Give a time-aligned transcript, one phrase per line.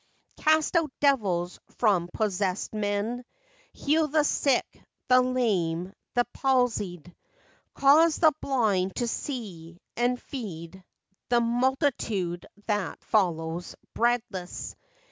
[0.37, 3.23] Cast out devils from possessed men;
[3.71, 4.65] Heal the sick,
[5.09, 7.15] the lame, the palsied;
[7.75, 10.83] Cause the blind to see, and feed
[11.29, 14.75] the Multitude that follows breadless.